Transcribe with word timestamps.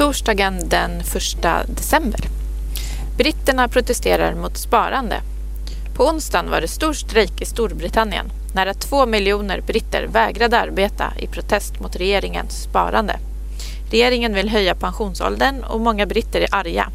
Torsdagen 0.00 0.68
den 0.68 1.00
1 1.00 1.76
december. 1.76 2.20
Britterna 3.16 3.68
protesterar 3.68 4.34
mot 4.34 4.56
sparande. 4.56 5.16
På 5.96 6.04
onsdagen 6.04 6.50
var 6.50 6.60
det 6.60 6.68
stor 6.68 6.92
strejk 6.92 7.40
i 7.40 7.44
Storbritannien. 7.44 8.26
Nära 8.54 8.74
två 8.74 9.06
miljoner 9.06 9.60
britter 9.60 10.06
vägrade 10.06 10.58
arbeta 10.58 11.12
i 11.18 11.26
protest 11.26 11.80
mot 11.80 11.96
regeringens 11.96 12.62
sparande. 12.62 13.16
Regeringen 13.90 14.34
vill 14.34 14.48
höja 14.48 14.74
pensionsåldern 14.74 15.64
och 15.64 15.80
många 15.80 16.06
britter 16.06 16.40
är 16.40 16.54
arga. 16.54 16.88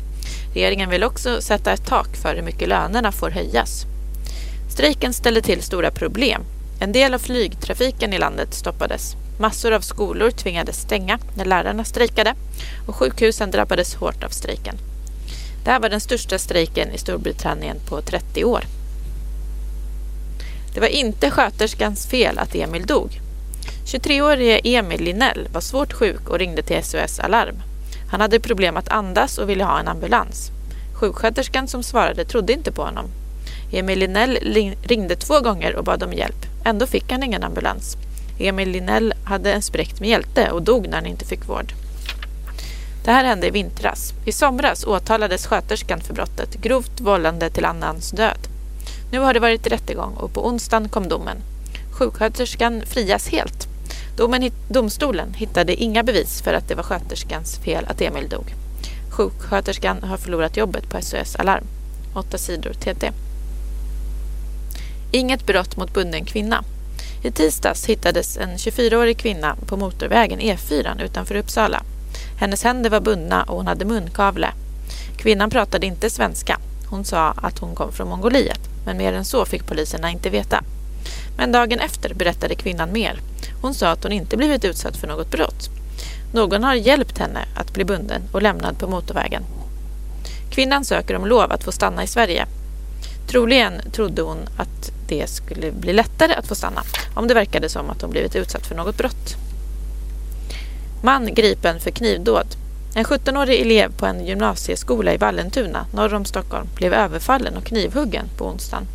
Regeringen 0.53 0.89
vill 0.89 1.03
också 1.03 1.41
sätta 1.41 1.71
ett 1.71 1.87
tak 1.87 2.15
för 2.15 2.35
hur 2.35 2.43
mycket 2.43 2.69
lönerna 2.69 3.11
får 3.11 3.29
höjas. 3.29 3.85
Strejken 4.69 5.13
ställde 5.13 5.41
till 5.41 5.61
stora 5.61 5.91
problem. 5.91 6.41
En 6.79 6.91
del 6.91 7.13
av 7.13 7.19
flygtrafiken 7.19 8.13
i 8.13 8.17
landet 8.17 8.53
stoppades. 8.53 9.15
Massor 9.39 9.71
av 9.71 9.81
skolor 9.81 10.31
tvingades 10.31 10.81
stänga 10.81 11.19
när 11.37 11.45
lärarna 11.45 11.83
strejkade 11.83 12.33
och 12.87 12.95
sjukhusen 12.95 13.51
drabbades 13.51 13.95
hårt 13.95 14.23
av 14.23 14.29
strejken. 14.29 14.75
Det 15.63 15.71
här 15.71 15.79
var 15.79 15.89
den 15.89 16.01
största 16.01 16.37
strejken 16.37 16.91
i 16.91 16.97
Storbritannien 16.97 17.77
på 17.89 18.01
30 18.01 18.45
år. 18.45 18.63
Det 20.73 20.79
var 20.79 20.87
inte 20.87 21.31
sköterskans 21.31 22.07
fel 22.07 22.39
att 22.39 22.55
Emil 22.55 22.85
dog. 22.85 23.19
23-årige 23.85 24.57
Emil 24.63 25.03
Linnell 25.03 25.47
var 25.53 25.61
svårt 25.61 25.93
sjuk 25.93 26.29
och 26.29 26.39
ringde 26.39 26.61
till 26.61 26.83
SOS 26.83 27.19
Alarm. 27.19 27.55
Han 28.11 28.21
hade 28.21 28.39
problem 28.39 28.77
att 28.77 28.89
andas 28.89 29.37
och 29.37 29.49
ville 29.49 29.63
ha 29.63 29.79
en 29.79 29.87
ambulans. 29.87 30.51
Sjuksköterskan 30.93 31.67
som 31.67 31.83
svarade 31.83 32.25
trodde 32.25 32.53
inte 32.53 32.71
på 32.71 32.81
honom. 32.81 33.05
Emil 33.71 33.99
Linnell 33.99 34.37
ringde 34.83 35.15
två 35.15 35.39
gånger 35.39 35.75
och 35.75 35.83
bad 35.83 36.03
om 36.03 36.13
hjälp. 36.13 36.45
Ändå 36.65 36.87
fick 36.87 37.11
han 37.11 37.23
ingen 37.23 37.43
ambulans. 37.43 37.97
Emil 38.39 38.69
Linnell 38.69 39.13
hade 39.23 39.53
en 39.53 39.61
spräckt 39.61 39.99
mjälte 39.99 40.51
och 40.51 40.61
dog 40.61 40.87
när 40.87 40.97
han 40.97 41.05
inte 41.05 41.25
fick 41.25 41.47
vård. 41.47 41.73
Det 43.05 43.11
här 43.11 43.25
hände 43.25 43.47
i 43.47 43.51
vintras. 43.51 44.13
I 44.25 44.31
somras 44.31 44.85
åtalades 44.85 45.47
sköterskan 45.47 46.01
för 46.01 46.13
brottet 46.13 46.55
grovt 46.55 46.99
vållande 46.99 47.49
till 47.49 47.65
annans 47.65 48.11
död. 48.11 48.47
Nu 49.11 49.19
har 49.19 49.33
det 49.33 49.39
varit 49.39 49.67
rättegång 49.67 50.13
och 50.13 50.33
på 50.33 50.47
onsdagen 50.47 50.89
kom 50.89 51.07
domen. 51.07 51.37
Sjuksköterskan 51.91 52.81
frias 52.85 53.27
helt. 53.27 53.67
Domen, 54.17 54.51
domstolen 54.69 55.33
hittade 55.33 55.75
inga 55.75 56.03
bevis 56.03 56.41
för 56.41 56.53
att 56.53 56.67
det 56.67 56.75
var 56.75 56.83
sköterskans 56.83 57.57
fel 57.57 57.85
att 57.87 58.01
Emil 58.01 58.29
dog. 58.29 58.53
Sjuksköterskan 59.09 60.03
har 60.03 60.17
förlorat 60.17 60.57
jobbet 60.57 60.89
på 60.89 61.01
SOS 61.01 61.35
Alarm. 61.35 61.63
8 62.15 62.37
sidor 62.37 62.73
TT. 62.73 63.11
Inget 65.11 65.45
brott 65.45 65.77
mot 65.77 65.93
bunden 65.93 66.25
kvinna. 66.25 66.63
I 67.25 67.31
tisdags 67.31 67.85
hittades 67.85 68.37
en 68.37 68.57
24-årig 68.57 69.17
kvinna 69.17 69.55
på 69.65 69.77
motorvägen 69.77 70.39
E4 70.39 71.03
utanför 71.03 71.35
Uppsala. 71.35 71.83
Hennes 72.39 72.63
händer 72.63 72.89
var 72.89 72.99
bundna 72.99 73.43
och 73.43 73.57
hon 73.57 73.67
hade 73.67 73.85
munkavle. 73.85 74.47
Kvinnan 75.17 75.49
pratade 75.49 75.85
inte 75.85 76.09
svenska. 76.09 76.59
Hon 76.89 77.05
sa 77.05 77.27
att 77.37 77.59
hon 77.59 77.75
kom 77.75 77.91
från 77.91 78.09
Mongoliet, 78.09 78.59
men 78.85 78.97
mer 78.97 79.13
än 79.13 79.25
så 79.25 79.45
fick 79.45 79.67
poliserna 79.67 80.11
inte 80.11 80.29
veta. 80.29 80.63
Men 81.37 81.51
dagen 81.51 81.79
efter 81.79 82.13
berättade 82.13 82.55
kvinnan 82.55 82.93
mer. 82.93 83.19
Hon 83.61 83.73
sa 83.73 83.87
att 83.89 84.03
hon 84.03 84.11
inte 84.11 84.37
blivit 84.37 84.65
utsatt 84.65 84.97
för 84.97 85.07
något 85.07 85.31
brott. 85.31 85.69
Någon 86.33 86.63
har 86.63 86.75
hjälpt 86.75 87.17
henne 87.17 87.45
att 87.55 87.73
bli 87.73 87.85
bunden 87.85 88.21
och 88.31 88.41
lämnad 88.41 88.79
på 88.79 88.87
motorvägen. 88.87 89.43
Kvinnan 90.51 90.85
söker 90.85 91.15
om 91.15 91.25
lov 91.25 91.51
att 91.51 91.63
få 91.63 91.71
stanna 91.71 92.03
i 92.03 92.07
Sverige. 92.07 92.45
Troligen 93.27 93.91
trodde 93.91 94.21
hon 94.21 94.37
att 94.57 94.74
det 95.07 95.29
skulle 95.29 95.71
bli 95.71 95.93
lättare 95.93 96.33
att 96.33 96.47
få 96.47 96.55
stanna 96.55 96.83
om 97.13 97.27
det 97.27 97.33
verkade 97.33 97.69
som 97.69 97.89
att 97.89 98.01
hon 98.01 98.11
blivit 98.11 98.35
utsatt 98.35 98.67
för 98.67 98.75
något 98.75 98.97
brott. 98.97 99.35
Man 101.03 101.33
gripen 101.33 101.79
för 101.79 101.91
knivdåd. 101.91 102.47
En 102.95 103.05
17-årig 103.05 103.61
elev 103.61 103.91
på 103.97 104.05
en 104.05 104.25
gymnasieskola 104.25 105.13
i 105.13 105.17
Vallentuna 105.17 105.85
norr 105.93 106.13
om 106.13 106.25
Stockholm 106.25 106.67
blev 106.75 106.93
överfallen 106.93 107.57
och 107.57 107.63
knivhuggen 107.63 108.25
på 108.37 108.45
onsdagen. 108.45 108.87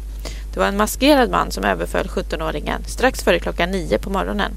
Det 0.55 0.61
var 0.61 0.67
en 0.67 0.77
maskerad 0.77 1.31
man 1.31 1.51
som 1.51 1.65
överföll 1.65 2.07
17-åringen 2.07 2.85
strax 2.87 3.23
före 3.23 3.39
klockan 3.39 3.71
nio 3.71 3.99
på 3.99 4.11
morgonen. 4.11 4.53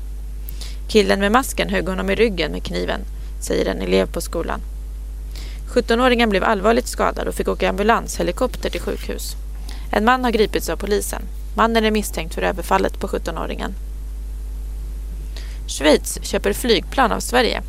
Killen 0.87 1.19
med 1.19 1.31
masken 1.31 1.69
högg 1.69 1.89
honom 1.89 2.09
i 2.09 2.15
ryggen 2.15 2.51
med 2.51 2.63
kniven, 2.63 2.99
säger 3.41 3.65
en 3.65 3.81
elev 3.81 4.11
på 4.11 4.21
skolan. 4.21 4.61
17-åringen 5.73 6.29
blev 6.29 6.43
allvarligt 6.43 6.87
skadad 6.87 7.27
och 7.27 7.35
fick 7.35 7.47
åka 7.47 7.69
ambulanshelikopter 7.69 8.69
till 8.69 8.81
sjukhus. 8.81 9.35
En 9.91 10.05
man 10.05 10.23
har 10.23 10.31
gripits 10.31 10.69
av 10.69 10.75
polisen. 10.77 11.21
Mannen 11.55 11.85
är 11.85 11.91
misstänkt 11.91 12.35
för 12.35 12.41
överfallet 12.41 12.99
på 12.99 13.07
17-åringen. 13.07 13.73
Schweiz 15.67 16.19
köper 16.21 16.53
flygplan 16.53 17.11
av 17.11 17.19
Sverige. 17.19 17.61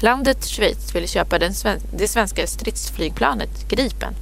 Landet 0.00 0.44
Schweiz 0.44 0.94
vill 0.94 1.08
köpa 1.08 1.38
den 1.38 1.54
sven 1.54 1.80
det 1.92 2.08
svenska 2.08 2.46
stridsflygplanet 2.46 3.68
Gripen. 3.68 4.14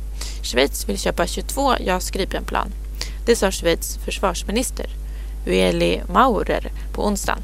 Schweiz 0.43 0.89
vill 0.89 0.99
köpa 0.99 1.27
22 1.27 1.75
JAS 1.81 2.11
Gripenplan. 2.11 2.73
Det 3.27 3.37
sa 3.37 3.51
Schweiz 3.51 3.99
försvarsminister 4.05 4.87
Ueli 5.47 6.03
Maurer 6.09 6.73
på 6.95 7.07
onsdagen. 7.07 7.43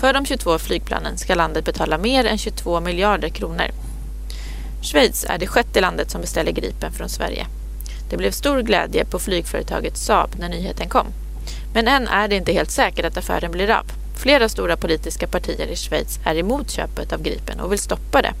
För 0.00 0.12
de 0.12 0.26
22 0.26 0.58
flygplanen 0.58 1.18
ska 1.18 1.34
landet 1.34 1.64
betala 1.64 1.98
mer 1.98 2.24
än 2.24 2.38
22 2.38 2.80
miljarder 2.80 3.28
kronor. 3.28 3.70
Schweiz 4.82 5.24
är 5.28 5.38
det 5.38 5.46
sjätte 5.46 5.80
landet 5.80 6.10
som 6.10 6.20
beställer 6.20 6.52
Gripen 6.52 6.92
från 6.92 7.08
Sverige. 7.08 7.46
Det 8.10 8.16
blev 8.16 8.30
stor 8.30 8.62
glädje 8.62 9.04
på 9.04 9.18
flygföretaget 9.18 9.96
Saab 9.96 10.30
när 10.38 10.48
nyheten 10.48 10.88
kom. 10.88 11.06
Men 11.74 11.88
än 11.88 12.08
är 12.08 12.28
det 12.28 12.36
inte 12.36 12.52
helt 12.52 12.70
säkert 12.70 13.04
att 13.04 13.16
affären 13.16 13.50
blir 13.50 13.70
av. 13.70 13.84
Flera 14.16 14.48
stora 14.48 14.76
politiska 14.76 15.26
partier 15.26 15.66
i 15.66 15.76
Schweiz 15.76 16.18
är 16.24 16.36
emot 16.36 16.70
köpet 16.70 17.12
av 17.12 17.22
Gripen 17.22 17.60
och 17.60 17.72
vill 17.72 17.78
stoppa 17.78 18.22
det. 18.22 18.32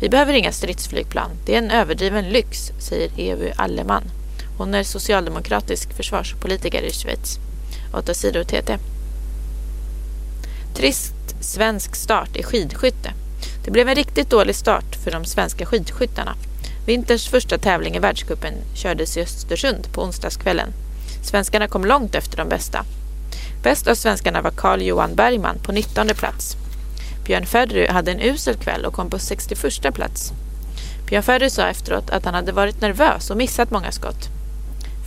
Vi 0.00 0.08
behöver 0.08 0.32
inga 0.32 0.52
stridsflygplan. 0.52 1.30
Det 1.46 1.54
är 1.54 1.58
en 1.58 1.70
överdriven 1.70 2.24
lyx, 2.24 2.72
säger 2.78 3.10
Evu 3.16 3.52
Alleman. 3.56 4.02
Hon 4.58 4.74
är 4.74 4.82
socialdemokratisk 4.82 5.92
försvarspolitiker 5.92 6.82
i 6.82 6.92
Schweiz. 6.92 7.38
8 7.92 8.14
sidor 8.14 8.44
TT. 8.44 8.78
Trist 10.74 11.14
svensk 11.40 11.96
start 11.96 12.36
i 12.36 12.42
skidskytte. 12.42 13.12
Det 13.64 13.70
blev 13.70 13.88
en 13.88 13.94
riktigt 13.94 14.30
dålig 14.30 14.56
start 14.56 14.96
för 15.04 15.10
de 15.10 15.24
svenska 15.24 15.66
skidskyttarna. 15.66 16.34
Vinterns 16.86 17.28
första 17.28 17.58
tävling 17.58 17.96
i 17.96 17.98
världskuppen 17.98 18.54
kördes 18.74 19.16
i 19.16 19.22
Östersund 19.22 19.92
på 19.92 20.02
onsdagskvällen. 20.02 20.72
Svenskarna 21.22 21.68
kom 21.68 21.84
långt 21.84 22.14
efter 22.14 22.36
de 22.36 22.48
bästa. 22.48 22.84
Bäst 23.62 23.86
av 23.86 23.94
svenskarna 23.94 24.42
var 24.42 24.50
Carl 24.50 24.82
Johan 24.82 25.14
Bergman 25.14 25.58
på 25.62 25.72
19 25.72 26.08
plats. 26.08 26.56
Björn 27.24 27.46
Ferry 27.46 27.86
hade 27.86 28.12
en 28.12 28.20
usel 28.20 28.54
kväll 28.54 28.84
och 28.84 28.94
kom 28.94 29.10
på 29.10 29.18
61 29.18 29.94
plats. 29.94 30.32
Björn 31.08 31.22
Ferry 31.22 31.50
sa 31.50 31.68
efteråt 31.68 32.10
att 32.10 32.24
han 32.24 32.34
hade 32.34 32.52
varit 32.52 32.80
nervös 32.80 33.30
och 33.30 33.36
missat 33.36 33.70
många 33.70 33.92
skott. 33.92 34.28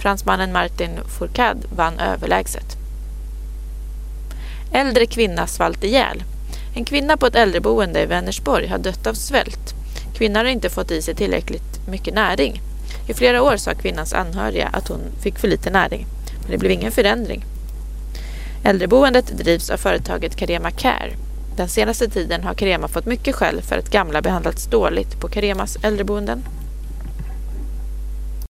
Fransmannen 0.02 0.52
Martin 0.52 0.90
Fourcade 1.18 1.60
vann 1.76 2.00
överlägset. 2.00 2.78
Äldre 4.72 5.06
kvinna 5.06 5.48
svalt 5.48 5.84
ihjäl. 5.84 6.24
En 6.76 6.86
kvinna 6.86 7.18
på 7.18 7.26
ett 7.26 7.36
äldreboende 7.36 8.02
i 8.02 8.06
Vänersborg 8.06 8.68
har 8.68 8.78
dött 8.78 9.08
av 9.08 9.14
svält. 9.14 9.79
Kvinnan 10.20 10.46
har 10.46 10.52
inte 10.52 10.70
fått 10.70 10.92
i 10.92 11.02
sig 11.02 11.16
tillräckligt 11.16 11.88
mycket 11.88 12.14
näring. 12.14 12.62
I 13.08 13.14
flera 13.14 13.44
år 13.44 13.58
sa 13.58 13.74
kvinnans 13.74 14.14
anhöriga 14.14 14.68
att 14.68 14.88
hon 14.88 15.00
fick 15.22 15.40
för 15.40 15.48
lite 15.48 15.70
näring, 15.70 16.06
men 16.42 16.52
det 16.52 16.58
blev 16.58 16.72
ingen 16.72 16.92
förändring. 16.92 17.46
Äldreboendet 18.64 19.38
drivs 19.38 19.70
av 19.70 19.78
företaget 19.78 20.36
Carema 20.36 20.72
Care. 20.72 21.12
Den 21.58 21.70
senaste 21.70 22.10
tiden 22.10 22.44
har 22.44 22.54
Carema 22.54 22.88
fått 22.88 23.06
mycket 23.06 23.36
skäll 23.36 23.62
för 23.62 23.78
att 23.78 23.92
gamla 23.92 24.22
behandlats 24.22 24.66
dåligt 24.66 25.20
på 25.22 25.28
Caremas 25.28 25.78
äldreboenden. 25.84 26.44